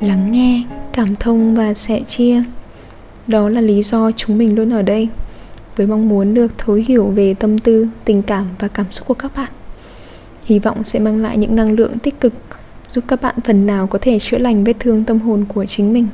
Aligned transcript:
lắng 0.00 0.30
nghe, 0.32 0.62
cảm 0.92 1.16
thông 1.16 1.54
và 1.54 1.74
sẻ 1.74 2.00
chia. 2.08 2.42
Đó 3.26 3.48
là 3.48 3.60
lý 3.60 3.82
do 3.82 4.10
chúng 4.16 4.38
mình 4.38 4.54
luôn 4.54 4.70
ở 4.70 4.82
đây, 4.82 5.08
với 5.76 5.86
mong 5.86 6.08
muốn 6.08 6.34
được 6.34 6.58
thấu 6.58 6.76
hiểu 6.76 7.06
về 7.06 7.34
tâm 7.34 7.58
tư, 7.58 7.86
tình 8.04 8.22
cảm 8.22 8.46
và 8.58 8.68
cảm 8.68 8.86
xúc 8.90 9.08
của 9.08 9.14
các 9.14 9.32
bạn. 9.36 9.50
Hy 10.44 10.58
vọng 10.58 10.84
sẽ 10.84 10.98
mang 10.98 11.22
lại 11.22 11.36
những 11.36 11.56
năng 11.56 11.72
lượng 11.72 11.98
tích 11.98 12.20
cực, 12.20 12.32
giúp 12.88 13.04
các 13.08 13.22
bạn 13.22 13.34
phần 13.44 13.66
nào 13.66 13.86
có 13.86 13.98
thể 14.02 14.18
chữa 14.18 14.38
lành 14.38 14.64
vết 14.64 14.76
thương 14.78 15.04
tâm 15.04 15.18
hồn 15.18 15.44
của 15.54 15.66
chính 15.66 15.92
mình. 15.92 16.06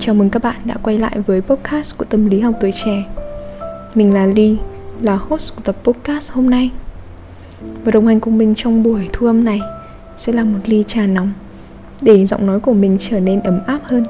Chào 0.00 0.14
mừng 0.14 0.30
các 0.30 0.42
bạn 0.42 0.56
đã 0.64 0.76
quay 0.82 0.98
lại 0.98 1.20
với 1.26 1.40
podcast 1.40 1.98
của 1.98 2.04
tâm 2.04 2.26
lý 2.26 2.40
học 2.40 2.54
tuổi 2.60 2.72
trẻ. 2.84 3.04
Mình 3.94 4.14
là 4.14 4.26
ly, 4.26 4.56
là 5.00 5.14
host 5.14 5.56
của 5.56 5.62
tập 5.64 5.76
podcast 5.84 6.32
hôm 6.32 6.50
nay. 6.50 6.70
Và 7.84 7.92
đồng 7.92 8.06
hành 8.06 8.20
cùng 8.20 8.38
mình 8.38 8.54
trong 8.56 8.82
buổi 8.82 9.08
thu 9.12 9.26
âm 9.26 9.44
này 9.44 9.60
sẽ 10.16 10.32
là 10.32 10.44
một 10.44 10.58
ly 10.66 10.84
trà 10.86 11.06
nóng 11.06 11.32
để 12.00 12.26
giọng 12.26 12.46
nói 12.46 12.60
của 12.60 12.72
mình 12.72 12.96
trở 13.00 13.20
nên 13.20 13.40
ấm 13.40 13.60
áp 13.66 13.80
hơn. 13.84 14.06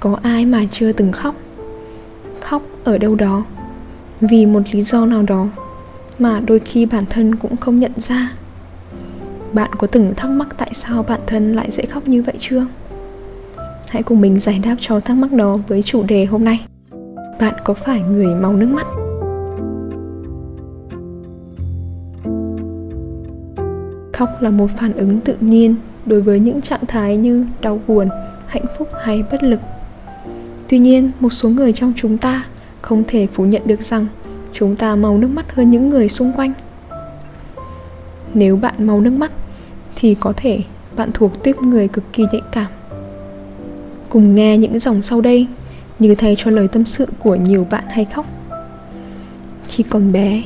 Có 0.00 0.18
ai 0.22 0.44
mà 0.44 0.62
chưa 0.70 0.92
từng 0.92 1.12
khóc? 1.12 1.34
Khóc 2.40 2.62
ở 2.84 2.98
đâu 2.98 3.14
đó. 3.14 3.44
Vì 4.20 4.46
một 4.46 4.62
lý 4.72 4.82
do 4.82 5.06
nào 5.06 5.22
đó 5.22 5.46
mà 6.18 6.40
đôi 6.40 6.58
khi 6.58 6.86
bản 6.86 7.04
thân 7.10 7.34
cũng 7.36 7.56
không 7.56 7.78
nhận 7.78 7.92
ra. 7.96 8.32
Bạn 9.52 9.70
có 9.78 9.86
từng 9.86 10.14
thắc 10.16 10.30
mắc 10.30 10.48
tại 10.58 10.70
sao 10.72 11.02
bản 11.02 11.20
thân 11.26 11.52
lại 11.52 11.70
dễ 11.70 11.84
khóc 11.84 12.08
như 12.08 12.22
vậy 12.22 12.34
chưa? 12.38 12.66
Hãy 13.88 14.02
cùng 14.02 14.20
mình 14.20 14.38
giải 14.38 14.60
đáp 14.64 14.76
cho 14.80 15.00
thắc 15.00 15.16
mắc 15.16 15.32
đó 15.32 15.58
với 15.68 15.82
chủ 15.82 16.02
đề 16.02 16.24
hôm 16.24 16.44
nay. 16.44 16.64
Bạn 17.40 17.54
có 17.64 17.74
phải 17.74 18.02
người 18.02 18.34
mau 18.34 18.52
nước 18.52 18.68
mắt? 18.68 18.86
Khóc 24.18 24.42
là 24.42 24.50
một 24.50 24.70
phản 24.76 24.92
ứng 24.92 25.20
tự 25.20 25.36
nhiên 25.40 25.76
đối 26.06 26.20
với 26.20 26.40
những 26.40 26.62
trạng 26.62 26.86
thái 26.88 27.16
như 27.16 27.46
đau 27.60 27.80
buồn, 27.86 28.08
hạnh 28.46 28.64
phúc 28.78 28.88
hay 29.02 29.22
bất 29.30 29.42
lực. 29.42 29.60
Tuy 30.68 30.78
nhiên, 30.78 31.10
một 31.20 31.30
số 31.30 31.48
người 31.48 31.72
trong 31.72 31.92
chúng 31.96 32.18
ta 32.18 32.44
không 32.82 33.04
thể 33.08 33.26
phủ 33.32 33.44
nhận 33.44 33.62
được 33.64 33.82
rằng 33.82 34.06
chúng 34.52 34.76
ta 34.76 34.96
mau 34.96 35.18
nước 35.18 35.28
mắt 35.28 35.54
hơn 35.54 35.70
những 35.70 35.90
người 35.90 36.08
xung 36.08 36.32
quanh. 36.36 36.52
Nếu 38.34 38.56
bạn 38.56 38.74
mau 38.78 39.00
nước 39.00 39.10
mắt, 39.10 39.32
thì 39.96 40.14
có 40.14 40.32
thể 40.36 40.58
bạn 40.96 41.10
thuộc 41.14 41.44
tuyếp 41.44 41.62
người 41.62 41.88
cực 41.88 42.04
kỳ 42.12 42.24
nhạy 42.32 42.42
cảm. 42.52 42.66
Cùng 44.08 44.34
nghe 44.34 44.58
những 44.58 44.78
dòng 44.78 45.02
sau 45.02 45.20
đây, 45.20 45.46
như 45.98 46.14
thay 46.14 46.34
cho 46.38 46.50
lời 46.50 46.68
tâm 46.68 46.84
sự 46.84 47.06
của 47.18 47.34
nhiều 47.34 47.66
bạn 47.70 47.84
hay 47.88 48.04
khóc. 48.04 48.26
Khi 49.68 49.84
còn 49.90 50.12
bé, 50.12 50.42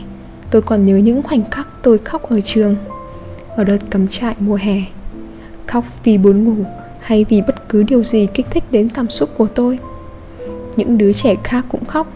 tôi 0.51 0.63
còn 0.63 0.87
nhớ 0.87 0.97
những 0.97 1.23
khoảnh 1.23 1.51
khắc 1.51 1.69
tôi 1.83 1.99
khóc 1.99 2.31
ở 2.31 2.41
trường 2.41 2.77
ở 3.57 3.65
đợt 3.65 3.79
cắm 3.91 4.09
trại 4.09 4.35
mùa 4.41 4.55
hè, 4.55 4.83
khóc 5.67 5.85
vì 6.05 6.19
buồn 6.19 6.45
ngủ 6.45 6.65
hay 7.01 7.25
vì 7.29 7.43
bất 7.43 7.69
cứ 7.69 7.83
điều 7.83 8.05
gì 8.05 8.29
kích 8.35 8.47
thích 8.51 8.65
đến 8.71 8.89
cảm 8.89 9.11
xúc 9.11 9.31
của 9.37 9.47
tôi. 9.47 9.79
Những 10.77 10.99
đứa 10.99 11.13
trẻ 11.13 11.35
khác 11.45 11.65
cũng 11.69 11.85
khóc, 11.85 12.13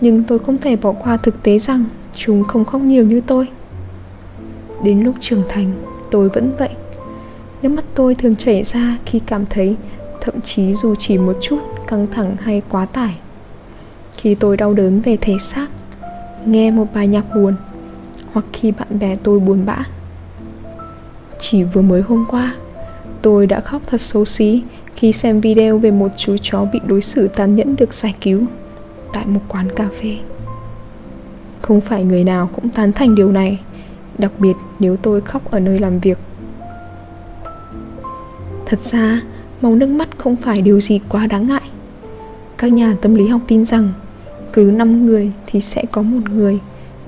nhưng 0.00 0.22
tôi 0.22 0.38
không 0.38 0.58
thể 0.58 0.76
bỏ 0.76 0.92
qua 0.92 1.16
thực 1.16 1.42
tế 1.42 1.58
rằng 1.58 1.84
chúng 2.16 2.44
không 2.44 2.64
khóc 2.64 2.82
nhiều 2.82 3.04
như 3.04 3.20
tôi. 3.26 3.48
Đến 4.84 5.02
lúc 5.02 5.14
trưởng 5.20 5.42
thành, 5.48 5.72
tôi 6.10 6.28
vẫn 6.28 6.52
vậy. 6.58 6.70
Nước 7.62 7.68
mắt 7.68 7.84
tôi 7.94 8.14
thường 8.14 8.36
chảy 8.36 8.64
ra 8.64 8.98
khi 9.06 9.20
cảm 9.26 9.46
thấy 9.46 9.76
thậm 10.20 10.40
chí 10.40 10.74
dù 10.74 10.94
chỉ 10.94 11.18
một 11.18 11.36
chút 11.40 11.58
căng 11.86 12.06
thẳng 12.06 12.36
hay 12.40 12.62
quá 12.68 12.86
tải. 12.86 13.14
Khi 14.16 14.34
tôi 14.34 14.56
đau 14.56 14.74
đớn 14.74 15.00
về 15.00 15.16
thể 15.20 15.38
xác, 15.40 15.68
nghe 16.46 16.70
một 16.70 16.86
bài 16.94 17.06
nhạc 17.06 17.34
buồn 17.34 17.54
hoặc 18.32 18.44
khi 18.52 18.72
bạn 18.72 18.98
bè 18.98 19.14
tôi 19.14 19.40
buồn 19.40 19.66
bã 19.66 19.84
chỉ 21.40 21.62
vừa 21.62 21.82
mới 21.82 22.02
hôm 22.02 22.24
qua. 22.28 22.54
Tôi 23.22 23.46
đã 23.46 23.60
khóc 23.60 23.82
thật 23.86 24.00
xấu 24.00 24.24
xí 24.24 24.62
khi 24.96 25.12
xem 25.12 25.40
video 25.40 25.78
về 25.78 25.90
một 25.90 26.08
chú 26.16 26.36
chó 26.42 26.64
bị 26.72 26.80
đối 26.86 27.02
xử 27.02 27.28
tàn 27.28 27.54
nhẫn 27.54 27.76
được 27.76 27.94
giải 27.94 28.14
cứu 28.20 28.42
tại 29.12 29.26
một 29.26 29.40
quán 29.48 29.68
cà 29.76 29.88
phê. 30.00 30.16
Không 31.62 31.80
phải 31.80 32.04
người 32.04 32.24
nào 32.24 32.50
cũng 32.54 32.70
tán 32.70 32.92
thành 32.92 33.14
điều 33.14 33.32
này, 33.32 33.60
đặc 34.18 34.32
biệt 34.38 34.54
nếu 34.78 34.96
tôi 34.96 35.20
khóc 35.20 35.50
ở 35.50 35.60
nơi 35.60 35.78
làm 35.78 35.98
việc. 35.98 36.18
Thật 38.66 38.80
ra, 38.80 39.20
màu 39.60 39.74
nước 39.74 39.88
mắt 39.88 40.08
không 40.18 40.36
phải 40.36 40.62
điều 40.62 40.80
gì 40.80 41.00
quá 41.08 41.26
đáng 41.26 41.46
ngại. 41.46 41.62
Các 42.58 42.72
nhà 42.72 42.96
tâm 43.02 43.14
lý 43.14 43.26
học 43.26 43.40
tin 43.48 43.64
rằng, 43.64 43.92
cứ 44.52 44.62
5 44.62 45.06
người 45.06 45.32
thì 45.46 45.60
sẽ 45.60 45.84
có 45.92 46.02
một 46.02 46.30
người 46.30 46.58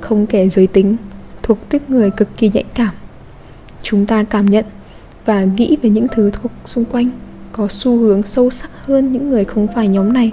không 0.00 0.26
kể 0.26 0.48
giới 0.48 0.66
tính, 0.66 0.96
thuộc 1.42 1.58
tiếp 1.68 1.82
người 1.88 2.10
cực 2.10 2.36
kỳ 2.36 2.50
nhạy 2.54 2.64
cảm 2.74 2.94
chúng 3.82 4.06
ta 4.06 4.22
cảm 4.22 4.46
nhận 4.46 4.64
và 5.24 5.44
nghĩ 5.44 5.76
về 5.82 5.90
những 5.90 6.06
thứ 6.08 6.30
thuộc 6.30 6.52
xung 6.64 6.84
quanh, 6.84 7.10
có 7.52 7.66
xu 7.70 7.96
hướng 7.96 8.22
sâu 8.22 8.50
sắc 8.50 8.70
hơn 8.86 9.12
những 9.12 9.28
người 9.28 9.44
không 9.44 9.66
phải 9.74 9.88
nhóm 9.88 10.12
này, 10.12 10.30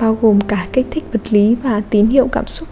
bao 0.00 0.18
gồm 0.22 0.40
cả 0.40 0.66
kích 0.72 0.86
thích 0.90 1.04
vật 1.12 1.20
lý 1.30 1.54
và 1.62 1.82
tín 1.90 2.06
hiệu 2.06 2.28
cảm 2.32 2.46
xúc. 2.46 2.68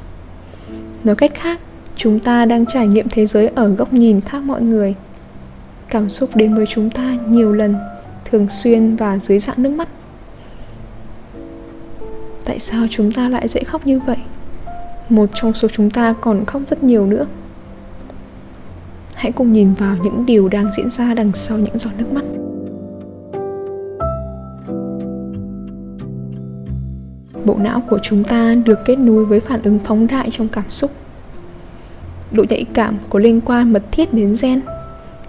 Nói 1.05 1.17
cách 1.17 1.35
khác, 1.35 1.61
chúng 1.97 2.21
ta 2.21 2.45
đang 2.45 2.67
trải 2.67 2.87
nghiệm 2.87 3.09
thế 3.09 3.27
giới 3.27 3.49
ở 3.49 3.69
góc 3.69 3.93
nhìn 3.93 4.21
khác 4.21 4.43
mọi 4.43 4.63
người. 4.63 4.95
Cảm 5.89 6.09
xúc 6.09 6.31
đến 6.35 6.55
với 6.55 6.67
chúng 6.67 6.91
ta 6.91 7.17
nhiều 7.29 7.53
lần, 7.53 7.75
thường 8.25 8.47
xuyên 8.49 8.97
và 8.97 9.19
dưới 9.19 9.39
dạng 9.39 9.63
nước 9.63 9.71
mắt. 9.71 9.89
Tại 12.45 12.59
sao 12.59 12.87
chúng 12.91 13.13
ta 13.13 13.29
lại 13.29 13.49
dễ 13.49 13.65
khóc 13.65 13.87
như 13.87 14.01
vậy? 14.01 14.17
Một 15.09 15.31
trong 15.35 15.53
số 15.55 15.69
chúng 15.69 15.91
ta 15.91 16.15
còn 16.21 16.45
khóc 16.45 16.63
rất 16.67 16.85
nhiều 16.85 17.07
nữa 17.07 17.27
hãy 19.23 19.33
cùng 19.33 19.53
nhìn 19.53 19.75
vào 19.75 19.97
những 20.03 20.27
điều 20.27 20.49
đang 20.49 20.71
diễn 20.71 20.91
ra 20.91 21.15
đằng 21.15 21.33
sau 21.35 21.59
những 21.59 21.79
giọt 21.79 21.91
nước 21.99 22.13
mắt. 22.13 22.25
Bộ 27.45 27.57
não 27.59 27.83
của 27.91 27.99
chúng 28.03 28.25
ta 28.25 28.55
được 28.55 28.79
kết 28.85 28.99
nối 28.99 29.25
với 29.25 29.41
phản 29.41 29.63
ứng 29.63 29.79
phóng 29.79 30.07
đại 30.07 30.29
trong 30.31 30.49
cảm 30.49 30.71
xúc. 30.71 30.91
Độ 32.33 32.45
nhạy 32.49 32.65
cảm 32.73 32.99
có 33.11 33.19
liên 33.19 33.41
quan 33.41 33.73
mật 33.73 33.83
thiết 33.93 34.15
đến 34.15 34.35
gen, 34.43 34.61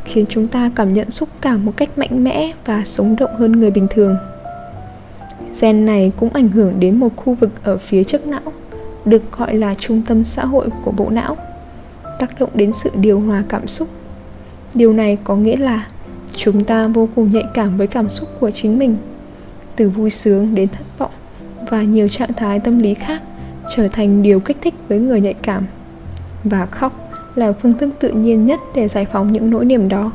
khiến 0.03 0.25
chúng 0.29 0.47
ta 0.47 0.71
cảm 0.75 0.93
nhận 0.93 1.11
xúc 1.11 1.29
cảm 1.41 1.65
một 1.65 1.73
cách 1.77 1.97
mạnh 1.97 2.23
mẽ 2.23 2.53
và 2.65 2.81
sống 2.85 3.15
động 3.19 3.35
hơn 3.35 3.51
người 3.51 3.71
bình 3.71 3.87
thường. 3.89 4.15
Gen 5.61 5.85
này 5.85 6.11
cũng 6.19 6.29
ảnh 6.33 6.47
hưởng 6.47 6.79
đến 6.79 6.99
một 6.99 7.15
khu 7.15 7.33
vực 7.33 7.51
ở 7.63 7.77
phía 7.77 8.03
trước 8.03 8.27
não, 8.27 8.53
được 9.05 9.31
gọi 9.31 9.55
là 9.55 9.73
trung 9.73 10.01
tâm 10.07 10.23
xã 10.23 10.45
hội 10.45 10.69
của 10.83 10.91
bộ 10.91 11.09
não 11.09 11.37
tác 12.23 12.39
động 12.39 12.49
đến 12.53 12.73
sự 12.73 12.89
điều 12.95 13.19
hòa 13.19 13.43
cảm 13.49 13.67
xúc. 13.67 13.87
Điều 14.73 14.93
này 14.93 15.17
có 15.23 15.35
nghĩa 15.35 15.57
là 15.57 15.87
chúng 16.35 16.63
ta 16.63 16.87
vô 16.87 17.09
cùng 17.15 17.29
nhạy 17.29 17.43
cảm 17.53 17.77
với 17.77 17.87
cảm 17.87 18.09
xúc 18.09 18.29
của 18.39 18.51
chính 18.51 18.79
mình, 18.79 18.95
từ 19.75 19.89
vui 19.89 20.09
sướng 20.09 20.55
đến 20.55 20.69
thất 20.69 20.83
vọng 20.97 21.11
và 21.69 21.83
nhiều 21.83 22.07
trạng 22.07 22.33
thái 22.33 22.59
tâm 22.59 22.79
lý 22.79 22.93
khác 22.93 23.21
trở 23.75 23.87
thành 23.87 24.23
điều 24.23 24.39
kích 24.39 24.57
thích 24.61 24.73
với 24.87 24.99
người 24.99 25.21
nhạy 25.21 25.33
cảm. 25.33 25.65
Và 26.43 26.65
khóc 26.65 27.11
là 27.35 27.51
phương 27.51 27.73
thức 27.73 27.89
tự 27.99 28.09
nhiên 28.09 28.45
nhất 28.45 28.59
để 28.75 28.87
giải 28.87 29.05
phóng 29.05 29.33
những 29.33 29.49
nỗi 29.49 29.65
niềm 29.65 29.89
đó. 29.89 30.11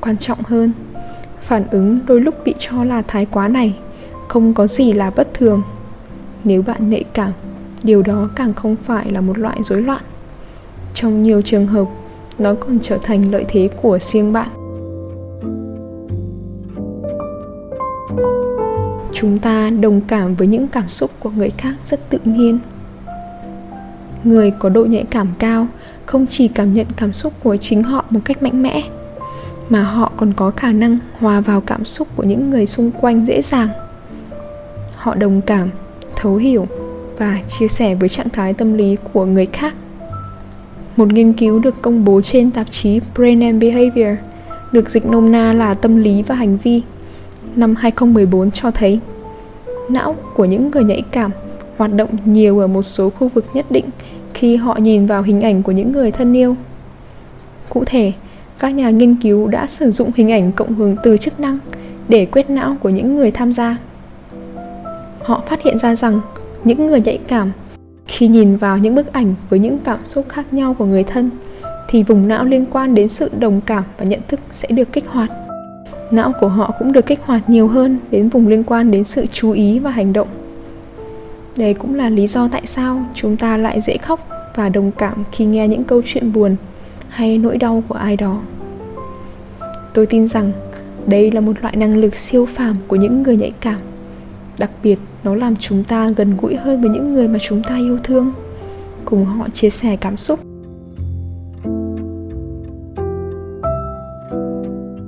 Quan 0.00 0.16
trọng 0.16 0.42
hơn, 0.44 0.72
phản 1.40 1.64
ứng 1.70 1.98
đôi 2.06 2.20
lúc 2.20 2.34
bị 2.44 2.54
cho 2.58 2.84
là 2.84 3.02
thái 3.02 3.26
quá 3.26 3.48
này 3.48 3.74
không 4.28 4.54
có 4.54 4.66
gì 4.66 4.92
là 4.92 5.10
bất 5.10 5.34
thường. 5.34 5.62
Nếu 6.44 6.62
bạn 6.62 6.90
nhạy 6.90 7.04
cảm, 7.14 7.32
điều 7.82 8.02
đó 8.02 8.30
càng 8.36 8.54
không 8.54 8.76
phải 8.76 9.10
là 9.10 9.20
một 9.20 9.38
loại 9.38 9.58
rối 9.62 9.82
loạn 9.82 10.02
trong 10.94 11.22
nhiều 11.22 11.42
trường 11.42 11.66
hợp, 11.66 11.86
nó 12.38 12.54
còn 12.54 12.78
trở 12.82 12.98
thành 13.02 13.32
lợi 13.32 13.44
thế 13.48 13.68
của 13.82 13.98
riêng 13.98 14.32
bạn. 14.32 14.48
Chúng 19.12 19.38
ta 19.38 19.70
đồng 19.70 20.00
cảm 20.00 20.34
với 20.34 20.46
những 20.46 20.68
cảm 20.68 20.88
xúc 20.88 21.10
của 21.20 21.30
người 21.30 21.50
khác 21.50 21.74
rất 21.84 22.10
tự 22.10 22.18
nhiên. 22.24 22.58
Người 24.24 24.50
có 24.50 24.68
độ 24.68 24.84
nhạy 24.84 25.04
cảm 25.10 25.28
cao 25.38 25.66
không 26.06 26.26
chỉ 26.30 26.48
cảm 26.48 26.74
nhận 26.74 26.86
cảm 26.96 27.12
xúc 27.12 27.32
của 27.42 27.56
chính 27.56 27.82
họ 27.82 28.04
một 28.10 28.20
cách 28.24 28.42
mạnh 28.42 28.62
mẽ, 28.62 28.82
mà 29.68 29.82
họ 29.82 30.12
còn 30.16 30.32
có 30.32 30.50
khả 30.50 30.72
năng 30.72 30.98
hòa 31.18 31.40
vào 31.40 31.60
cảm 31.60 31.84
xúc 31.84 32.08
của 32.16 32.22
những 32.22 32.50
người 32.50 32.66
xung 32.66 32.90
quanh 32.90 33.26
dễ 33.26 33.42
dàng. 33.42 33.68
Họ 34.94 35.14
đồng 35.14 35.40
cảm, 35.40 35.70
thấu 36.16 36.36
hiểu 36.36 36.66
và 37.18 37.38
chia 37.48 37.68
sẻ 37.68 37.94
với 37.94 38.08
trạng 38.08 38.28
thái 38.28 38.54
tâm 38.54 38.74
lý 38.74 38.96
của 39.12 39.24
người 39.24 39.46
khác 39.46 39.74
một 40.96 41.12
nghiên 41.12 41.32
cứu 41.32 41.58
được 41.58 41.82
công 41.82 42.04
bố 42.04 42.20
trên 42.20 42.50
tạp 42.50 42.70
chí 42.70 43.00
Brain 43.14 43.40
and 43.40 43.62
Behavior 43.62 44.18
được 44.72 44.90
dịch 44.90 45.06
nôm 45.06 45.32
na 45.32 45.52
là 45.52 45.74
tâm 45.74 45.96
lý 45.96 46.22
và 46.22 46.34
hành 46.34 46.56
vi 46.56 46.82
năm 47.56 47.74
2014 47.74 48.50
cho 48.50 48.70
thấy 48.70 49.00
não 49.90 50.16
của 50.34 50.44
những 50.44 50.70
người 50.70 50.84
nhạy 50.84 51.02
cảm 51.10 51.30
hoạt 51.76 51.94
động 51.94 52.10
nhiều 52.24 52.58
ở 52.58 52.66
một 52.66 52.82
số 52.82 53.10
khu 53.10 53.28
vực 53.28 53.44
nhất 53.54 53.66
định 53.70 53.84
khi 54.34 54.56
họ 54.56 54.76
nhìn 54.76 55.06
vào 55.06 55.22
hình 55.22 55.40
ảnh 55.40 55.62
của 55.62 55.72
những 55.72 55.92
người 55.92 56.10
thân 56.10 56.36
yêu. 56.36 56.56
Cụ 57.68 57.84
thể, 57.86 58.12
các 58.58 58.68
nhà 58.68 58.90
nghiên 58.90 59.16
cứu 59.16 59.46
đã 59.46 59.66
sử 59.66 59.90
dụng 59.90 60.10
hình 60.16 60.32
ảnh 60.32 60.52
cộng 60.52 60.74
hưởng 60.74 60.96
từ 61.02 61.16
chức 61.16 61.40
năng 61.40 61.58
để 62.08 62.26
quét 62.26 62.50
não 62.50 62.76
của 62.82 62.88
những 62.88 63.16
người 63.16 63.30
tham 63.30 63.52
gia. 63.52 63.76
Họ 65.22 65.42
phát 65.48 65.62
hiện 65.62 65.78
ra 65.78 65.94
rằng 65.94 66.20
những 66.64 66.86
người 66.86 67.00
nhạy 67.00 67.18
cảm 67.28 67.48
khi 68.16 68.28
nhìn 68.28 68.56
vào 68.56 68.78
những 68.78 68.94
bức 68.94 69.12
ảnh 69.12 69.34
với 69.50 69.58
những 69.58 69.78
cảm 69.84 69.98
xúc 70.06 70.24
khác 70.28 70.52
nhau 70.52 70.74
của 70.78 70.84
người 70.84 71.04
thân, 71.04 71.30
thì 71.88 72.02
vùng 72.02 72.28
não 72.28 72.44
liên 72.44 72.66
quan 72.66 72.94
đến 72.94 73.08
sự 73.08 73.30
đồng 73.38 73.60
cảm 73.60 73.84
và 73.98 74.04
nhận 74.04 74.20
thức 74.28 74.40
sẽ 74.52 74.68
được 74.68 74.92
kích 74.92 75.08
hoạt. 75.08 75.30
Não 76.10 76.32
của 76.40 76.48
họ 76.48 76.74
cũng 76.78 76.92
được 76.92 77.06
kích 77.06 77.20
hoạt 77.22 77.50
nhiều 77.50 77.68
hơn 77.68 77.98
đến 78.10 78.28
vùng 78.28 78.48
liên 78.48 78.64
quan 78.64 78.90
đến 78.90 79.04
sự 79.04 79.26
chú 79.26 79.50
ý 79.50 79.78
và 79.78 79.90
hành 79.90 80.12
động. 80.12 80.28
Đây 81.56 81.74
cũng 81.74 81.94
là 81.94 82.08
lý 82.08 82.26
do 82.26 82.48
tại 82.52 82.62
sao 82.64 83.04
chúng 83.14 83.36
ta 83.36 83.56
lại 83.56 83.80
dễ 83.80 83.96
khóc 83.96 84.28
và 84.54 84.68
đồng 84.68 84.90
cảm 84.90 85.24
khi 85.32 85.44
nghe 85.44 85.68
những 85.68 85.84
câu 85.84 86.02
chuyện 86.04 86.32
buồn 86.32 86.56
hay 87.08 87.38
nỗi 87.38 87.56
đau 87.56 87.82
của 87.88 87.94
ai 87.94 88.16
đó. 88.16 88.40
Tôi 89.94 90.06
tin 90.06 90.26
rằng 90.26 90.52
đây 91.06 91.30
là 91.30 91.40
một 91.40 91.52
loại 91.62 91.76
năng 91.76 91.96
lực 91.96 92.16
siêu 92.16 92.46
phàm 92.46 92.76
của 92.88 92.96
những 92.96 93.22
người 93.22 93.36
nhạy 93.36 93.52
cảm 93.60 93.80
đặc 94.58 94.70
biệt, 94.82 94.98
nó 95.24 95.34
làm 95.34 95.56
chúng 95.56 95.84
ta 95.84 96.08
gần 96.16 96.36
gũi 96.36 96.56
hơn 96.56 96.80
với 96.80 96.90
những 96.90 97.14
người 97.14 97.28
mà 97.28 97.38
chúng 97.38 97.62
ta 97.62 97.76
yêu 97.76 97.98
thương. 98.02 98.32
Cùng 99.04 99.24
họ 99.24 99.48
chia 99.52 99.70
sẻ 99.70 99.96
cảm 99.96 100.16
xúc. 100.16 100.40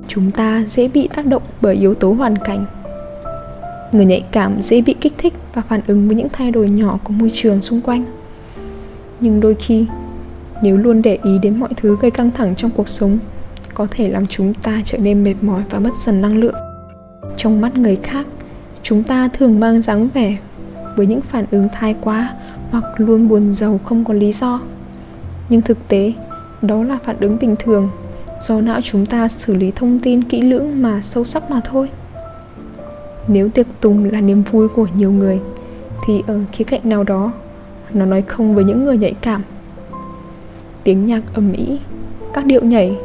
Chúng 0.09 0.31
ta 0.31 0.65
dễ 0.67 0.89
bị 0.89 1.09
tác 1.15 1.27
động 1.27 1.43
bởi 1.61 1.75
yếu 1.75 1.95
tố 1.95 2.13
hoàn 2.13 2.37
cảnh. 2.37 2.65
Người 3.93 4.05
nhạy 4.05 4.25
cảm 4.33 4.63
dễ 4.63 4.81
bị 4.81 4.95
kích 5.01 5.15
thích 5.19 5.35
và 5.55 5.63
phản 5.63 5.81
ứng 5.87 6.07
với 6.07 6.17
những 6.17 6.29
thay 6.33 6.51
đổi 6.51 6.71
nhỏ 6.71 6.99
của 7.05 7.13
môi 7.13 7.31
trường 7.33 7.63
xung 7.63 7.81
quanh. 7.81 8.05
Nhưng 9.21 9.41
đôi 9.41 9.55
khi, 9.55 9.87
nếu 10.63 10.77
luôn 10.77 11.03
để 11.03 11.19
ý 11.25 11.39
đến 11.43 11.61
mọi 11.61 11.71
thứ 11.77 11.97
gây 12.01 12.11
căng 12.11 12.31
thẳng 12.31 12.55
trong 12.57 12.71
cuộc 12.71 12.89
sống, 12.89 13.19
có 13.75 13.87
thể 13.91 14.11
làm 14.11 14.27
chúng 14.27 14.55
ta 14.55 14.81
trở 14.85 14.99
nên 14.99 15.25
mệt 15.25 15.35
mỏi 15.41 15.63
và 15.71 15.79
mất 15.79 15.95
dần 15.95 16.21
năng 16.21 16.39
lượng. 16.39 16.55
Trong 17.37 17.61
mắt 17.61 17.77
người 17.77 17.97
khác 17.97 18.27
chúng 18.89 19.03
ta 19.03 19.29
thường 19.29 19.61
mang 19.61 19.83
dáng 19.83 20.09
vẻ 20.15 20.37
với 20.97 21.07
những 21.07 21.21
phản 21.21 21.45
ứng 21.51 21.69
thái 21.73 21.95
quá 22.01 22.35
hoặc 22.71 22.85
luôn 22.97 23.29
buồn 23.29 23.55
giàu 23.55 23.81
không 23.85 24.05
có 24.05 24.15
lý 24.15 24.33
do. 24.33 24.61
Nhưng 25.49 25.63
thực 25.63 25.89
tế, 25.89 26.13
đó 26.63 26.83
là 26.83 26.99
phản 27.05 27.17
ứng 27.21 27.39
bình 27.41 27.57
thường 27.59 27.89
do 28.41 28.61
não 28.61 28.81
chúng 28.81 29.07
ta 29.07 29.29
xử 29.29 29.55
lý 29.55 29.71
thông 29.71 29.99
tin 29.99 30.23
kỹ 30.23 30.43
lưỡng 30.43 30.83
mà 30.83 31.03
sâu 31.03 31.25
sắc 31.25 31.51
mà 31.51 31.61
thôi. 31.65 31.91
Nếu 33.29 33.49
tiệc 33.49 33.67
tùng 33.81 34.05
là 34.05 34.21
niềm 34.21 34.43
vui 34.43 34.69
của 34.69 34.87
nhiều 34.97 35.13
người, 35.13 35.41
thì 36.07 36.23
ở 36.27 36.41
khía 36.53 36.65
cạnh 36.65 36.81
nào 36.85 37.05
đó, 37.05 37.33
nó 37.93 38.05
nói 38.05 38.23
không 38.23 38.55
với 38.55 38.65
những 38.65 38.85
người 38.85 38.97
nhạy 38.97 39.15
cảm. 39.21 39.43
Tiếng 40.85 41.05
nhạc 41.05 41.23
ầm 41.35 41.53
ĩ, 41.53 41.79
các 42.33 42.47
điệu 42.47 42.65
nhảy, 42.65 42.97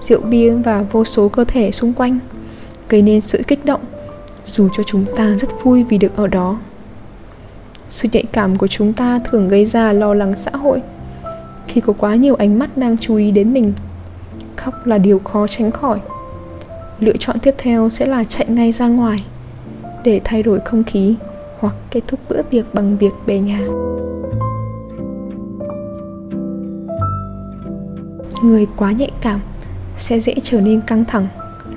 rượu 0.00 0.20
bia 0.20 0.50
và 0.50 0.84
vô 0.92 1.04
số 1.04 1.28
cơ 1.28 1.44
thể 1.44 1.70
xung 1.72 1.92
quanh 1.92 2.18
gây 2.88 3.02
nên 3.02 3.20
sự 3.20 3.42
kích 3.46 3.64
động 3.64 3.80
dù 4.48 4.68
cho 4.72 4.82
chúng 4.82 5.04
ta 5.16 5.34
rất 5.38 5.48
vui 5.62 5.84
vì 5.84 5.98
được 5.98 6.16
ở 6.16 6.26
đó. 6.26 6.58
Sự 7.88 8.08
nhạy 8.12 8.24
cảm 8.32 8.56
của 8.56 8.66
chúng 8.66 8.92
ta 8.92 9.18
thường 9.18 9.48
gây 9.48 9.64
ra 9.64 9.92
lo 9.92 10.14
lắng 10.14 10.36
xã 10.36 10.50
hội. 10.50 10.82
Khi 11.66 11.80
có 11.80 11.92
quá 11.92 12.14
nhiều 12.14 12.34
ánh 12.34 12.58
mắt 12.58 12.76
đang 12.76 12.98
chú 12.98 13.16
ý 13.16 13.30
đến 13.30 13.52
mình, 13.52 13.72
khóc 14.56 14.86
là 14.86 14.98
điều 14.98 15.18
khó 15.18 15.46
tránh 15.46 15.70
khỏi. 15.70 16.00
Lựa 17.00 17.16
chọn 17.18 17.38
tiếp 17.38 17.54
theo 17.58 17.90
sẽ 17.90 18.06
là 18.06 18.24
chạy 18.24 18.46
ngay 18.48 18.72
ra 18.72 18.88
ngoài 18.88 19.24
để 20.04 20.20
thay 20.24 20.42
đổi 20.42 20.60
không 20.60 20.84
khí 20.84 21.14
hoặc 21.58 21.74
kết 21.90 22.00
thúc 22.06 22.20
bữa 22.28 22.42
tiệc 22.42 22.74
bằng 22.74 22.98
việc 22.98 23.12
về 23.26 23.38
nhà. 23.38 23.60
Người 28.42 28.66
quá 28.76 28.92
nhạy 28.92 29.10
cảm 29.20 29.40
sẽ 29.96 30.20
dễ 30.20 30.34
trở 30.42 30.60
nên 30.60 30.80
căng 30.80 31.04
thẳng, 31.04 31.26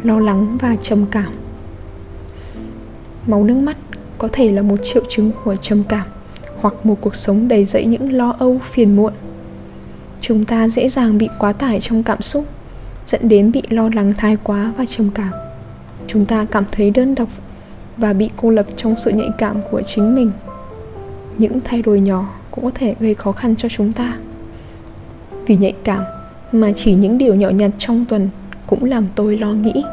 lo 0.03 0.19
lắng 0.19 0.57
và 0.61 0.75
trầm 0.81 1.05
cảm 1.11 1.31
máu 3.27 3.43
nước 3.43 3.55
mắt 3.55 3.77
có 4.17 4.29
thể 4.31 4.51
là 4.51 4.61
một 4.61 4.77
triệu 4.83 5.03
chứng 5.09 5.31
của 5.43 5.55
trầm 5.55 5.83
cảm 5.83 6.07
hoặc 6.61 6.85
một 6.85 6.97
cuộc 7.01 7.15
sống 7.15 7.47
đầy 7.47 7.65
dẫy 7.65 7.85
những 7.85 8.13
lo 8.13 8.35
âu, 8.39 8.59
phiền 8.71 8.95
muộn. 8.95 9.13
Chúng 10.21 10.45
ta 10.45 10.67
dễ 10.67 10.89
dàng 10.89 11.17
bị 11.17 11.29
quá 11.39 11.53
tải 11.53 11.79
trong 11.81 12.03
cảm 12.03 12.21
xúc, 12.21 12.45
dẫn 13.07 13.29
đến 13.29 13.51
bị 13.51 13.61
lo 13.69 13.89
lắng 13.93 14.13
thái 14.17 14.37
quá 14.43 14.73
và 14.77 14.85
trầm 14.85 15.09
cảm. 15.13 15.31
Chúng 16.07 16.25
ta 16.25 16.45
cảm 16.51 16.65
thấy 16.71 16.91
đơn 16.91 17.15
độc 17.15 17.29
và 17.97 18.13
bị 18.13 18.29
cô 18.35 18.49
lập 18.49 18.65
trong 18.75 18.95
sự 18.97 19.11
nhạy 19.11 19.29
cảm 19.37 19.57
của 19.71 19.81
chính 19.81 20.15
mình. 20.15 20.31
Những 21.37 21.59
thay 21.63 21.81
đổi 21.81 21.99
nhỏ 21.99 22.33
cũng 22.51 22.63
có 22.63 22.71
thể 22.75 22.95
gây 22.99 23.13
khó 23.13 23.31
khăn 23.31 23.55
cho 23.55 23.69
chúng 23.69 23.93
ta. 23.93 24.17
Vì 25.47 25.57
nhạy 25.57 25.73
cảm 25.83 26.03
mà 26.51 26.71
chỉ 26.75 26.93
những 26.93 27.17
điều 27.17 27.35
nhỏ 27.35 27.49
nhặt 27.49 27.71
trong 27.77 28.05
tuần 28.05 28.29
cũng 28.67 28.83
làm 28.83 29.07
tôi 29.15 29.37
lo 29.37 29.53
nghĩ 29.53 29.83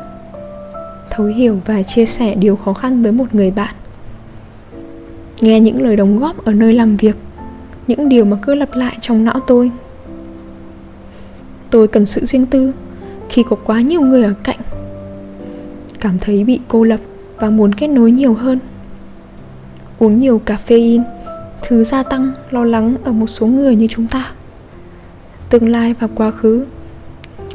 thấu 1.10 1.26
hiểu 1.26 1.60
và 1.66 1.82
chia 1.82 2.06
sẻ 2.06 2.34
điều 2.34 2.56
khó 2.56 2.72
khăn 2.72 3.02
với 3.02 3.12
một 3.12 3.34
người 3.34 3.50
bạn. 3.50 3.74
Nghe 5.40 5.60
những 5.60 5.82
lời 5.82 5.96
đóng 5.96 6.18
góp 6.18 6.44
ở 6.44 6.52
nơi 6.52 6.72
làm 6.72 6.96
việc, 6.96 7.16
những 7.86 8.08
điều 8.08 8.24
mà 8.24 8.36
cứ 8.42 8.54
lặp 8.54 8.76
lại 8.76 8.98
trong 9.00 9.24
não 9.24 9.40
tôi. 9.46 9.70
Tôi 11.70 11.88
cần 11.88 12.06
sự 12.06 12.24
riêng 12.24 12.46
tư 12.46 12.72
khi 13.28 13.42
có 13.42 13.56
quá 13.64 13.80
nhiều 13.80 14.00
người 14.00 14.22
ở 14.22 14.34
cạnh. 14.44 14.60
Cảm 16.00 16.18
thấy 16.18 16.44
bị 16.44 16.60
cô 16.68 16.84
lập 16.84 17.00
và 17.36 17.50
muốn 17.50 17.74
kết 17.74 17.86
nối 17.86 18.10
nhiều 18.10 18.34
hơn. 18.34 18.58
Uống 19.98 20.18
nhiều 20.18 20.40
caffeine, 20.46 21.02
thứ 21.62 21.84
gia 21.84 22.02
tăng 22.02 22.32
lo 22.50 22.64
lắng 22.64 22.96
ở 23.04 23.12
một 23.12 23.26
số 23.26 23.46
người 23.46 23.76
như 23.76 23.86
chúng 23.90 24.06
ta. 24.06 24.32
Tương 25.50 25.68
lai 25.68 25.94
và 26.00 26.08
quá 26.14 26.30
khứ, 26.30 26.64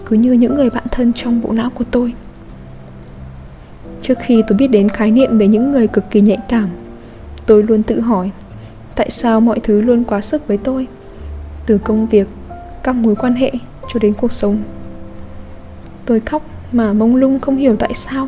cứ 0.06 0.16
như 0.16 0.32
những 0.32 0.56
người 0.56 0.70
bạn 0.70 0.84
thân 0.92 1.14
trong 1.14 1.42
bộ 1.42 1.52
não 1.52 1.70
của 1.70 1.84
tôi 1.92 2.14
trước 4.04 4.18
khi 4.20 4.44
tôi 4.48 4.58
biết 4.58 4.68
đến 4.68 4.90
khái 4.90 5.12
niệm 5.12 5.38
về 5.38 5.48
những 5.48 5.72
người 5.72 5.88
cực 5.88 6.04
kỳ 6.12 6.22
nhạy 6.22 6.38
cảm, 6.50 6.70
tôi 7.46 7.64
luôn 7.64 7.84
tự 7.84 8.00
hỏi, 8.00 8.32
tại 8.96 9.10
sao 9.10 9.42
mọi 9.42 9.60
thứ 9.60 9.82
luôn 9.82 10.04
quá 10.04 10.22
sức 10.22 10.48
với 10.48 10.58
tôi? 10.58 10.88
Từ 11.66 11.78
công 11.78 12.08
việc, 12.08 12.28
các 12.84 12.96
mối 12.96 13.16
quan 13.16 13.36
hệ, 13.36 13.52
cho 13.94 14.00
đến 14.00 14.14
cuộc 14.14 14.32
sống. 14.32 14.58
Tôi 16.06 16.20
khóc 16.20 16.42
mà 16.72 16.94
mông 16.94 17.16
lung 17.16 17.40
không 17.40 17.58
hiểu 17.58 17.76
tại 17.76 17.94
sao, 17.94 18.28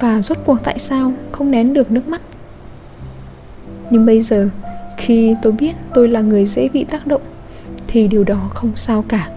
và 0.00 0.22
rốt 0.22 0.38
cuộc 0.44 0.58
tại 0.64 0.78
sao 0.78 1.12
không 1.32 1.50
nén 1.50 1.72
được 1.72 1.90
nước 1.90 2.08
mắt. 2.08 2.20
Nhưng 3.90 4.06
bây 4.06 4.20
giờ, 4.20 4.48
khi 4.96 5.34
tôi 5.42 5.52
biết 5.52 5.72
tôi 5.94 6.08
là 6.08 6.20
người 6.20 6.46
dễ 6.46 6.68
bị 6.68 6.84
tác 6.84 7.06
động, 7.06 7.22
thì 7.86 8.08
điều 8.08 8.24
đó 8.24 8.50
không 8.54 8.72
sao 8.76 9.04
cả. 9.08 9.30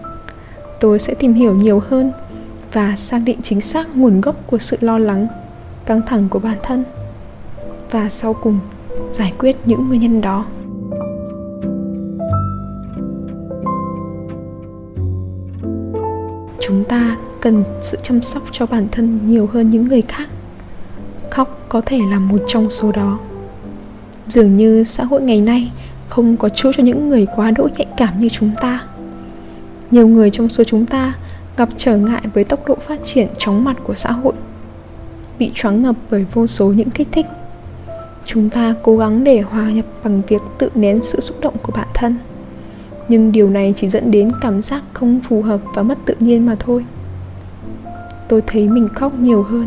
Tôi 0.80 0.98
sẽ 0.98 1.14
tìm 1.14 1.32
hiểu 1.32 1.54
nhiều 1.54 1.82
hơn 1.88 2.12
và 2.72 2.96
xác 2.96 3.18
định 3.24 3.38
chính 3.42 3.60
xác 3.60 3.96
nguồn 3.96 4.20
gốc 4.20 4.36
của 4.46 4.58
sự 4.58 4.76
lo 4.80 4.98
lắng 4.98 5.26
căng 5.86 6.02
thẳng 6.06 6.28
của 6.28 6.38
bản 6.38 6.58
thân 6.62 6.84
và 7.90 8.08
sau 8.08 8.34
cùng 8.34 8.58
giải 9.12 9.32
quyết 9.38 9.56
những 9.64 9.88
nguyên 9.88 10.00
nhân 10.00 10.20
đó. 10.20 10.44
Chúng 16.60 16.84
ta 16.84 17.16
cần 17.40 17.64
sự 17.80 17.98
chăm 18.02 18.22
sóc 18.22 18.42
cho 18.50 18.66
bản 18.66 18.88
thân 18.92 19.18
nhiều 19.26 19.48
hơn 19.52 19.70
những 19.70 19.88
người 19.88 20.02
khác. 20.02 20.28
Khóc 21.30 21.66
có 21.68 21.80
thể 21.86 22.00
là 22.10 22.18
một 22.18 22.42
trong 22.46 22.70
số 22.70 22.92
đó. 22.92 23.18
Dường 24.28 24.56
như 24.56 24.84
xã 24.84 25.04
hội 25.04 25.22
ngày 25.22 25.40
nay 25.40 25.72
không 26.08 26.36
có 26.36 26.48
chỗ 26.48 26.72
cho 26.72 26.82
những 26.82 27.08
người 27.08 27.26
quá 27.36 27.50
đỗi 27.50 27.70
nhạy 27.76 27.86
cảm 27.96 28.18
như 28.18 28.28
chúng 28.28 28.50
ta. 28.60 28.80
Nhiều 29.90 30.08
người 30.08 30.30
trong 30.30 30.48
số 30.48 30.64
chúng 30.64 30.86
ta 30.86 31.14
gặp 31.56 31.68
trở 31.76 31.96
ngại 31.96 32.22
với 32.34 32.44
tốc 32.44 32.68
độ 32.68 32.76
phát 32.86 33.04
triển 33.04 33.28
chóng 33.38 33.64
mặt 33.64 33.76
của 33.84 33.94
xã 33.94 34.12
hội 34.12 34.32
bị 35.38 35.50
choáng 35.54 35.82
ngập 35.82 35.96
bởi 36.10 36.26
vô 36.32 36.46
số 36.46 36.72
những 36.72 36.90
kích 36.90 37.08
thích. 37.12 37.26
Chúng 38.24 38.50
ta 38.50 38.74
cố 38.82 38.96
gắng 38.96 39.24
để 39.24 39.40
hòa 39.40 39.70
nhập 39.70 39.86
bằng 40.04 40.22
việc 40.28 40.42
tự 40.58 40.70
nén 40.74 41.02
sự 41.02 41.20
xúc 41.20 41.36
động 41.40 41.54
của 41.62 41.72
bản 41.76 41.88
thân. 41.94 42.16
Nhưng 43.08 43.32
điều 43.32 43.50
này 43.50 43.74
chỉ 43.76 43.88
dẫn 43.88 44.10
đến 44.10 44.30
cảm 44.40 44.62
giác 44.62 44.82
không 44.92 45.20
phù 45.28 45.42
hợp 45.42 45.60
và 45.74 45.82
mất 45.82 45.98
tự 46.04 46.14
nhiên 46.20 46.46
mà 46.46 46.56
thôi. 46.58 46.84
Tôi 48.28 48.42
thấy 48.46 48.68
mình 48.68 48.88
khóc 48.88 49.18
nhiều 49.18 49.42
hơn 49.42 49.66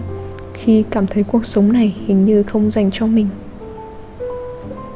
khi 0.53 0.83
cảm 0.89 1.07
thấy 1.07 1.23
cuộc 1.23 1.45
sống 1.45 1.71
này 1.71 1.95
hình 2.07 2.25
như 2.25 2.43
không 2.43 2.71
dành 2.71 2.91
cho 2.91 3.07
mình. 3.07 3.27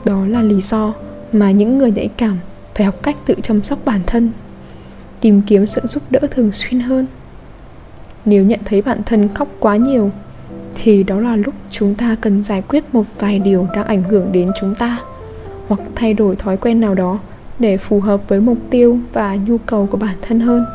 Đó 0.06 0.26
là 0.28 0.42
lý 0.42 0.62
do 0.62 0.94
mà 1.32 1.52
những 1.52 1.78
người 1.78 1.92
nhạy 1.92 2.08
cảm 2.18 2.38
phải 2.76 2.86
học 2.86 2.96
cách 3.04 3.16
tự 3.26 3.36
chăm 3.44 3.64
sóc 3.64 3.80
bản 3.86 4.02
thân, 4.08 4.32
tìm 5.22 5.42
kiếm 5.42 5.68
sự 5.68 5.82
giúp 5.84 6.04
đỡ 6.10 6.20
thường 6.32 6.52
xuyên 6.52 6.80
hơn. 6.80 7.06
Nếu 8.26 8.44
nhận 8.44 8.60
thấy 8.66 8.82
bản 8.82 9.02
thân 9.06 9.30
khóc 9.34 9.48
quá 9.60 9.76
nhiều 9.76 10.12
thì 10.84 11.04
đó 11.04 11.20
là 11.20 11.36
lúc 11.36 11.54
chúng 11.70 11.96
ta 11.96 12.16
cần 12.22 12.44
giải 12.44 12.62
quyết 12.62 12.94
một 12.94 13.04
vài 13.20 13.40
điều 13.40 13.68
đang 13.76 13.86
ảnh 13.86 14.04
hưởng 14.04 14.32
đến 14.32 14.52
chúng 14.60 14.76
ta, 14.76 14.98
hoặc 15.68 15.80
thay 15.96 16.14
đổi 16.14 16.36
thói 16.36 16.58
quen 16.58 16.80
nào 16.80 16.96
đó 16.96 17.20
để 17.60 17.78
phù 17.78 18.00
hợp 18.00 18.22
với 18.28 18.40
mục 18.40 18.58
tiêu 18.70 19.00
và 19.14 19.36
nhu 19.36 19.58
cầu 19.58 19.88
của 19.92 19.98
bản 19.98 20.16
thân 20.22 20.40
hơn. 20.40 20.66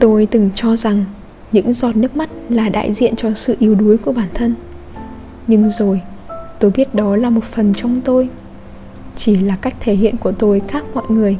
Tôi 0.00 0.26
từng 0.26 0.50
cho 0.54 0.76
rằng 0.76 1.04
những 1.52 1.72
giọt 1.72 1.96
nước 1.96 2.16
mắt 2.16 2.30
là 2.48 2.68
đại 2.68 2.92
diện 2.92 3.16
cho 3.16 3.34
sự 3.34 3.56
yếu 3.58 3.74
đuối 3.74 3.98
của 3.98 4.12
bản 4.12 4.28
thân. 4.34 4.54
Nhưng 5.46 5.70
rồi, 5.70 6.00
tôi 6.58 6.70
biết 6.70 6.94
đó 6.94 7.16
là 7.16 7.30
một 7.30 7.44
phần 7.44 7.72
trong 7.74 8.00
tôi, 8.00 8.28
chỉ 9.16 9.36
là 9.36 9.56
cách 9.56 9.74
thể 9.80 9.94
hiện 9.94 10.16
của 10.16 10.32
tôi 10.32 10.62
khác 10.68 10.84
mọi 10.94 11.04
người 11.08 11.36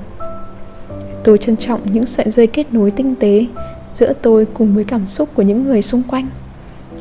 tôi 1.25 1.39
trân 1.39 1.57
trọng 1.57 1.81
những 1.93 2.07
sợi 2.07 2.31
dây 2.31 2.47
kết 2.47 2.73
nối 2.73 2.91
tinh 2.91 3.15
tế 3.21 3.47
giữa 3.95 4.13
tôi 4.23 4.47
cùng 4.55 4.75
với 4.75 4.85
cảm 4.85 5.07
xúc 5.07 5.29
của 5.35 5.43
những 5.43 5.65
người 5.65 5.83
xung 5.83 6.03
quanh. 6.03 6.29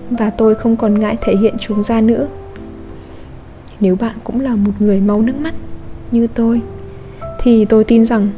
Và 0.10 0.30
tôi 0.30 0.56
không 0.56 0.78
còn 0.78 1.00
ngại 1.00 1.18
thể 1.22 1.36
hiện 1.42 1.56
chúng 1.60 1.84
ra 1.84 2.02
nữa. 2.02 2.28
Nếu 3.80 3.96
bạn 3.96 4.16
cũng 4.24 4.42
là 4.42 4.56
một 4.56 4.72
người 4.80 5.02
mau 5.02 5.22
nước 5.22 5.40
mắt 5.42 5.54
như 6.12 6.28
tôi, 6.28 6.62
thì 7.42 7.66
tôi 7.66 7.84
tin 7.84 8.06
rằng 8.06 8.30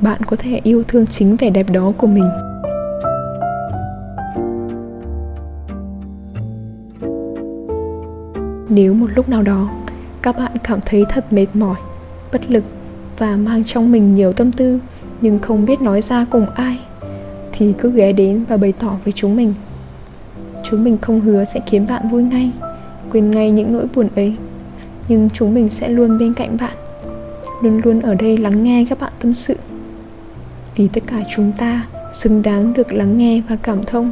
bạn 0.00 0.22
có 0.22 0.36
thể 0.36 0.60
yêu 0.62 0.82
thương 0.82 1.06
chính 1.06 1.36
vẻ 1.36 1.50
đẹp 1.50 1.66
đó 1.72 1.92
của 1.98 2.06
mình. 2.06 2.28
Nếu 8.68 8.94
một 8.94 9.06
lúc 9.14 9.28
nào 9.28 9.42
đó 9.42 9.70
các 10.22 10.38
bạn 10.38 10.52
cảm 10.64 10.80
thấy 10.86 11.04
thật 11.08 11.32
mệt 11.32 11.46
mỏi, 11.54 11.76
bất 12.32 12.50
lực 12.50 12.64
và 13.18 13.36
mang 13.36 13.64
trong 13.64 13.92
mình 13.92 14.14
nhiều 14.14 14.32
tâm 14.32 14.52
tư 14.52 14.78
nhưng 15.20 15.38
không 15.38 15.64
biết 15.64 15.80
nói 15.80 16.02
ra 16.02 16.26
cùng 16.30 16.46
ai, 16.54 16.78
thì 17.52 17.74
cứ 17.78 17.90
ghé 17.90 18.12
đến 18.12 18.44
và 18.48 18.56
bày 18.56 18.72
tỏ 18.72 18.96
với 19.04 19.12
chúng 19.12 19.36
mình. 19.36 19.54
Chúng 20.64 20.84
mình 20.84 20.98
không 20.98 21.20
hứa 21.20 21.44
sẽ 21.44 21.60
khiến 21.66 21.86
bạn 21.86 22.08
vui 22.08 22.22
ngay, 22.22 22.50
quên 23.12 23.30
ngay 23.30 23.50
những 23.50 23.72
nỗi 23.72 23.86
buồn 23.94 24.08
ấy. 24.16 24.36
Nhưng 25.08 25.28
chúng 25.34 25.54
mình 25.54 25.70
sẽ 25.70 25.88
luôn 25.88 26.18
bên 26.18 26.34
cạnh 26.34 26.56
bạn, 26.60 26.76
luôn 27.62 27.80
luôn 27.84 28.00
ở 28.00 28.14
đây 28.14 28.36
lắng 28.36 28.62
nghe 28.62 28.84
các 28.88 29.00
bạn 29.00 29.12
tâm 29.20 29.34
sự. 29.34 29.56
Vì 30.76 30.88
tất 30.88 31.02
cả 31.06 31.20
chúng 31.36 31.52
ta 31.52 31.86
xứng 32.12 32.42
đáng 32.42 32.72
được 32.72 32.92
lắng 32.92 33.18
nghe 33.18 33.42
và 33.48 33.56
cảm 33.56 33.84
thông. 33.84 34.10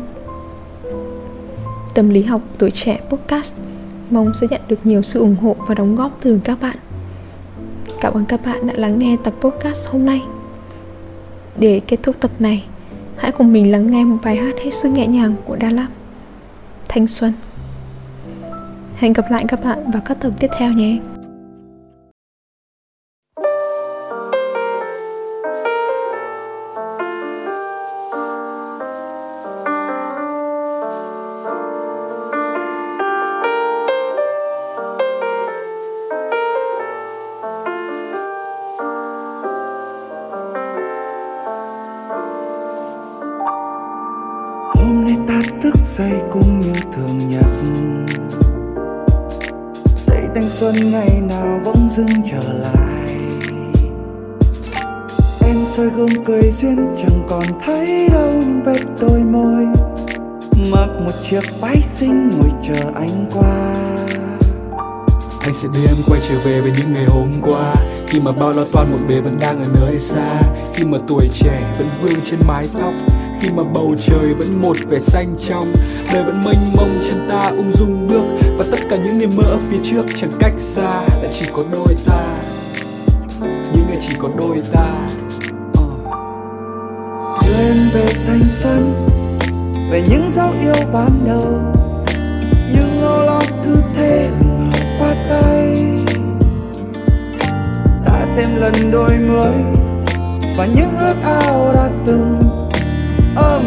Tâm 1.94 2.08
lý 2.08 2.22
học 2.22 2.40
tuổi 2.58 2.70
trẻ 2.70 3.00
podcast 3.08 3.56
mong 4.10 4.34
sẽ 4.34 4.46
nhận 4.50 4.60
được 4.68 4.86
nhiều 4.86 5.02
sự 5.02 5.20
ủng 5.20 5.36
hộ 5.42 5.56
và 5.68 5.74
đóng 5.74 5.96
góp 5.96 6.18
từ 6.20 6.40
các 6.44 6.60
bạn. 6.60 6.76
Cảm 8.00 8.14
ơn 8.14 8.24
các 8.24 8.44
bạn 8.44 8.66
đã 8.66 8.74
lắng 8.76 8.98
nghe 8.98 9.16
tập 9.24 9.34
podcast 9.40 9.88
hôm 9.88 10.04
nay 10.04 10.33
để 11.58 11.80
kết 11.86 11.96
thúc 12.02 12.16
tập 12.20 12.30
này. 12.38 12.64
Hãy 13.16 13.32
cùng 13.32 13.52
mình 13.52 13.72
lắng 13.72 13.90
nghe 13.90 14.04
một 14.04 14.16
bài 14.22 14.36
hát 14.36 14.54
hết 14.64 14.70
sức 14.70 14.88
nhẹ 14.88 15.06
nhàng 15.06 15.34
của 15.44 15.56
Đà 15.56 15.70
Lạt. 15.70 15.88
Thanh 16.88 17.06
Xuân. 17.06 17.32
Hẹn 18.96 19.12
gặp 19.12 19.30
lại 19.30 19.44
các 19.48 19.64
bạn 19.64 19.90
vào 19.90 20.02
các 20.04 20.20
tập 20.20 20.32
tiếp 20.40 20.48
theo 20.58 20.72
nhé. 20.72 20.98
Xuân 50.64 50.90
ngày 50.90 51.20
nào 51.28 51.60
bỗng 51.64 51.88
dưng 51.88 52.06
trở 52.30 52.52
lại. 52.52 53.16
Em 55.40 55.64
soi 55.64 55.86
gương 55.90 56.24
cười 56.24 56.50
duyên 56.50 56.94
chẳng 56.96 57.22
còn 57.28 57.42
thấy 57.64 58.08
đâu, 58.12 58.32
vết 58.64 58.80
đôi 59.00 59.20
môi. 59.20 59.66
Mặc 60.70 60.88
một 61.04 61.12
chiếc 61.22 61.40
váy 61.60 61.80
xinh 61.80 62.30
ngồi 62.30 62.50
chờ 62.62 62.90
anh 62.94 63.26
qua. 63.34 63.74
Anh 65.40 65.54
sẽ 65.54 65.68
đưa 65.74 65.86
em 65.86 65.96
quay 66.06 66.20
trở 66.28 66.34
về 66.44 66.60
với 66.60 66.72
những 66.78 66.92
ngày 66.92 67.04
hôm 67.08 67.40
qua. 67.42 67.74
Khi 68.06 68.20
mà 68.20 68.32
bao 68.32 68.52
lo 68.52 68.64
toan 68.72 68.92
một 68.92 68.98
bề 69.08 69.20
vẫn 69.20 69.38
đang 69.40 69.58
ở 69.58 69.66
nơi 69.80 69.98
xa. 69.98 70.40
Khi 70.74 70.84
mà 70.84 70.98
tuổi 71.08 71.28
trẻ 71.34 71.74
vẫn 71.78 71.88
vương 72.02 72.20
trên 72.30 72.40
mái 72.48 72.68
tóc 72.72 72.92
khi 73.44 73.50
mà 73.52 73.62
bầu 73.74 73.94
trời 74.06 74.34
vẫn 74.34 74.62
một 74.62 74.76
vẻ 74.88 74.98
xanh 74.98 75.34
trong. 75.48 75.72
Đời 76.12 76.24
vẫn 76.24 76.42
mênh 76.44 76.72
mông, 76.76 77.00
chân 77.10 77.28
ta 77.30 77.50
ung 77.56 77.72
dung 77.72 78.08
bước. 78.08 78.24
Và 78.58 78.64
tất 78.70 78.78
cả 78.90 78.96
những 78.96 79.18
niềm 79.18 79.36
mơ 79.36 79.42
ở 79.42 79.58
phía 79.70 79.76
trước 79.84 80.06
chẳng 80.20 80.30
cách 80.40 80.52
xa 80.58 81.02
là 81.22 81.28
chỉ 81.38 81.46
có 81.52 81.64
đôi 81.72 81.96
ta. 82.06 82.42
Những 83.40 83.86
ngày 83.88 83.98
chỉ 84.08 84.14
có 84.18 84.28
đôi 84.38 84.62
ta. 84.72 85.08
Ờ. 85.74 85.84
Quên 87.40 87.76
về 87.94 88.06
thanh 88.26 88.44
xuân, 88.44 88.92
về 89.90 90.02
những 90.10 90.30
dấu 90.30 90.48
yêu 90.62 90.86
ban 90.92 91.10
đầu. 91.26 91.60
Những 92.72 93.00
âu 93.00 93.22
lo 93.22 93.40
cứ 93.64 93.82
thế 93.96 94.30
qua 94.98 95.14
tay. 95.28 95.76
Đã 98.06 98.26
thêm 98.36 98.56
lần 98.56 98.90
đôi 98.92 99.18
mới 99.18 99.54
và 100.56 100.66
những 100.66 100.96
ước 100.98 101.14
ao 101.22 101.72
đã 101.74 101.90
từng 102.06 102.53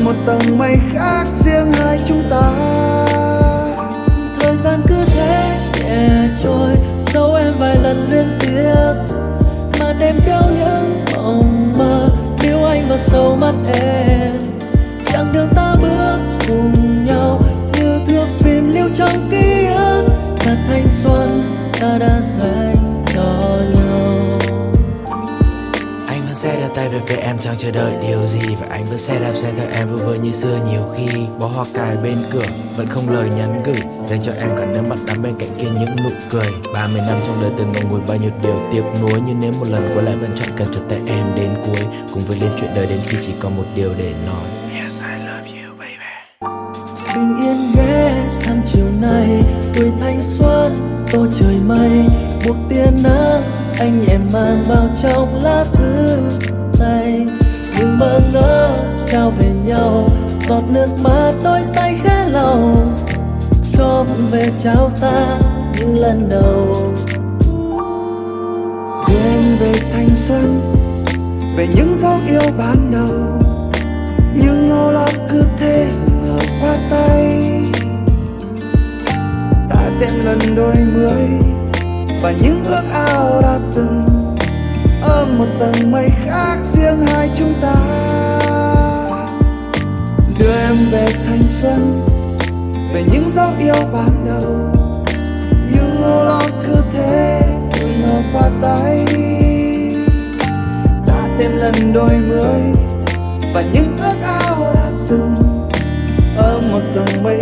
một 0.03 0.15
tầng 0.25 0.57
mây 0.57 0.77
khác 0.93 1.25
riêng 1.43 1.71
hai 1.73 1.99
chúng 2.07 2.23
ta. 2.29 2.51
Thời 4.39 4.57
gian 4.57 4.81
cứ 4.87 4.95
thế 5.05 5.57
nhẹ 5.79 6.27
trôi 6.43 6.75
dấu 7.13 7.35
em 7.35 7.53
vài 7.59 7.75
lần 7.75 8.05
liên 8.11 8.37
tiếp, 8.39 9.13
mà 9.79 9.93
đêm 9.93 10.19
đeo 10.25 10.41
những 10.41 11.05
mộng 11.15 11.73
mơ 11.77 12.09
yêu 12.43 12.65
anh 12.65 12.89
vào 12.89 12.97
sâu 12.97 13.37
mắt 13.41 13.53
em. 13.73 14.31
Chặng 15.05 15.33
đường 15.33 15.49
ta 15.55 15.75
bước 15.81 16.19
cùng 16.47 17.05
nhau 17.05 17.41
như 17.73 17.99
thước 18.07 18.27
phim 18.39 18.73
lưu 18.73 18.89
trong 18.97 19.29
ký 19.31 19.65
ức 19.65 20.05
là 20.45 20.57
thanh 20.67 20.87
xuân 21.03 21.41
ta 21.81 21.97
đã 21.97 22.21
tay 26.77 26.89
về 26.89 26.99
phía 27.07 27.15
em 27.15 27.37
chẳng 27.37 27.55
chờ 27.57 27.71
đợi 27.71 27.93
điều 28.07 28.23
gì 28.23 28.55
Và 28.59 28.67
anh 28.69 28.85
vẫn 28.85 28.97
sẽ 28.97 29.19
đạp 29.19 29.33
xe 29.33 29.53
theo 29.57 29.67
em 29.73 29.89
vui 29.89 29.99
vơi 29.99 30.19
như 30.19 30.31
xưa. 30.31 30.59
Nhiều 30.69 30.81
khi 30.95 31.07
Bó 31.39 31.47
hoa 31.47 31.65
cài 31.73 31.97
bên 32.03 32.17
cửa 32.31 32.45
vẫn 32.75 32.87
không 32.87 33.09
lời 33.09 33.29
nhắn 33.37 33.61
gửi 33.65 33.75
Dành 34.09 34.19
cho 34.23 34.31
em 34.31 34.49
cả 34.57 34.65
nước 34.65 34.81
mắt 34.89 34.99
đắm 35.07 35.21
bên 35.23 35.35
cạnh 35.39 35.49
kia 35.57 35.67
những 35.79 35.95
nụ 36.03 36.09
cười. 36.29 36.51
30 36.73 37.01
năm 37.07 37.17
trong 37.27 37.41
đời 37.41 37.51
từng 37.57 37.71
ngậm 37.71 37.89
ngùi 37.89 38.01
bao 38.07 38.17
nhiêu 38.17 38.31
điều 38.43 38.61
tiếc 38.71 38.83
nuối 39.01 39.21
Nhưng 39.25 39.39
nếu 39.41 39.51
một 39.51 39.67
lần 39.69 39.89
quay 39.93 40.05
lại 40.05 40.15
vẫn 40.15 40.31
chọn 40.39 40.49
cần 40.57 40.67
cho 40.73 40.81
tay 40.89 40.99
em 41.05 41.25
đến 41.35 41.51
cuối 41.65 41.85
Cùng 42.13 42.23
với 42.25 42.39
lên 42.39 42.51
chuyện 42.59 42.71
đời 42.75 42.87
đến 42.87 42.99
khi 43.05 43.17
chỉ 43.25 43.33
còn 43.39 43.57
một 43.57 43.65
điều 43.75 43.93
để 43.97 44.13
nói. 44.25 44.45
Yes 44.81 45.01
I 45.01 45.25
love 45.27 45.61
you 45.61 45.77
baby. 45.79 46.13
Bình 47.15 47.37
yên 47.37 47.71
ghé 47.75 48.29
thăm 48.41 48.61
chiều 48.73 48.87
nay 49.01 49.43
tuổi 49.73 49.91
thanh 49.99 50.21
xuân 50.23 50.73
tô 51.11 51.25
trời 51.39 51.55
mây. 51.67 52.05
Một 52.47 52.55
tia 52.69 52.85
nắng 53.03 53.41
anh 53.79 54.05
nhẹ 54.05 54.17
mang 54.33 54.65
vào 54.67 54.89
trong 55.01 55.43
lá 55.43 55.65
thư 55.73 56.29
tay 56.79 57.27
nhưng 57.79 57.99
mơ 57.99 58.19
ngỡ 58.33 58.75
trao 59.11 59.31
về 59.39 59.49
nhau, 59.65 60.07
giọt 60.47 60.63
nước 60.73 60.87
mắt 61.03 61.33
đôi 61.43 61.61
tay 61.73 61.99
khẽ 62.03 62.25
lau 62.29 62.75
cho 63.73 64.03
vụng 64.03 64.27
về 64.31 64.49
trao 64.63 64.91
ta 65.01 65.39
những 65.79 65.99
lần 65.99 66.29
đầu. 66.29 66.75
Quên 69.05 69.55
về 69.59 69.73
thanh 69.93 70.09
xuân, 70.15 70.61
về 71.57 71.67
những 71.75 71.95
dấu 71.95 72.19
yêu 72.27 72.51
ban 72.57 72.91
đầu. 72.91 73.39
Những 74.33 74.69
ngô 74.69 74.91
lo 74.91 75.07
cứ 75.29 75.43
thế 75.59 75.87
ngờ 76.25 76.39
qua 76.61 76.77
tay. 76.89 77.41
Ta 79.69 79.89
thêm 79.99 80.25
lần 80.25 80.39
đôi 80.55 80.75
mươi, 80.93 81.27
và 82.21 82.31
những 82.31 82.65
ước 82.65 82.83
ao 82.93 83.41
đã 83.41 83.59
từng 83.73 83.96
ở 85.27 85.33
một 85.37 85.47
tầng 85.59 85.91
mây 85.91 86.09
khác 86.25 86.57
riêng 86.73 87.01
hai 87.07 87.29
chúng 87.37 87.53
ta. 87.61 87.75
Đưa 90.39 90.53
em 90.67 90.75
về 90.91 91.07
thanh 91.25 91.43
xuân, 91.47 92.01
về 92.93 93.03
những 93.11 93.29
dấu 93.29 93.49
yêu 93.59 93.87
ban 93.93 94.25
đầu. 94.25 94.71
Những 95.49 96.01
nỗi 96.01 96.25
lo 96.25 96.41
cứ 96.65 96.75
thế 96.93 97.41
nó 98.01 98.21
qua 98.33 98.49
tay. 98.61 99.05
Ta 101.07 101.27
thêm 101.37 101.57
lần 101.57 101.93
đôi 101.93 102.17
mươi, 102.27 102.61
và 103.53 103.63
những 103.73 103.97
ước 103.97 104.15
ao 104.23 104.73
đã 104.73 104.91
từng. 105.07 105.35
Ở 106.37 106.61
một 106.71 106.81
tầng 106.95 107.23
mây 107.23 107.41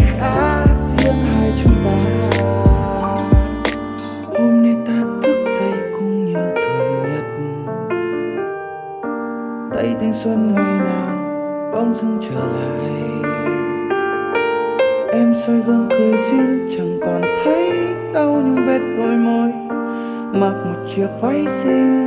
trở 12.35 12.41
lại. 12.41 12.89
Em 15.11 15.33
soi 15.33 15.61
gương 15.67 15.87
cười 15.89 16.11
duyên 16.11 16.69
chẳng 16.77 16.99
còn 17.01 17.21
thấy 17.43 17.69
đau 18.13 18.41
những 18.45 18.65
vết 18.67 18.79
đôi 18.97 19.17
môi. 19.17 19.51
Mặc 20.41 20.53
một 20.65 20.85
chiếc 20.95 21.07
váy 21.21 21.45
xinh 21.47 22.04